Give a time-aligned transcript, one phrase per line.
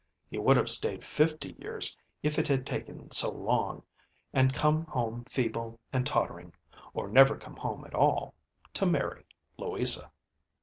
[0.31, 3.83] He would have stayed fifty years if it had taken so long,
[4.33, 6.53] and come home feeble and tottering,
[6.95, 8.33] or never come home at all,
[8.73, 9.25] to marry
[9.57, 10.09] Louisa.